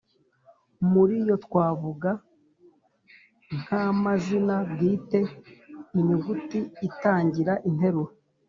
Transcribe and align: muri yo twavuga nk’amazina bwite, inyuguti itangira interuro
muri 0.91 1.15
yo 1.27 1.35
twavuga 1.45 2.09
nk’amazina 3.57 4.55
bwite, 4.71 5.19
inyuguti 5.99 6.59
itangira 6.87 7.53
interuro 7.69 8.11